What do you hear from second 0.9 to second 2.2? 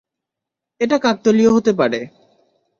কাকতালীয় হতে পারে!